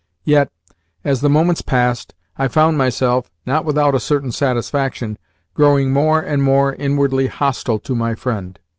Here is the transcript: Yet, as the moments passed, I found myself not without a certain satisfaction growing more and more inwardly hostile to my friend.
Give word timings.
Yet, 0.23 0.51
as 1.03 1.21
the 1.21 1.29
moments 1.29 1.61
passed, 1.61 2.15
I 2.35 2.47
found 2.47 2.75
myself 2.75 3.29
not 3.45 3.65
without 3.65 3.93
a 3.93 3.99
certain 3.99 4.31
satisfaction 4.31 5.19
growing 5.53 5.93
more 5.93 6.19
and 6.19 6.41
more 6.41 6.73
inwardly 6.73 7.27
hostile 7.27 7.77
to 7.77 7.93
my 7.93 8.15
friend. 8.15 8.57